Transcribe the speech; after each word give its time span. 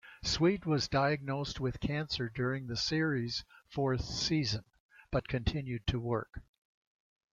Sweet 0.23 0.65
was 0.65 0.87
diagnosed 0.87 1.59
with 1.59 1.79
cancer 1.79 2.27
during 2.27 2.65
the 2.65 2.75
series' 2.75 3.45
fourth 3.69 4.03
season, 4.03 4.63
but 5.11 5.27
continued 5.27 5.85
to 5.85 5.99
work. 5.99 6.41